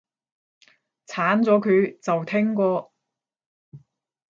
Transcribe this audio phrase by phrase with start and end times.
[1.05, 2.91] 鏟咗佢，就聽過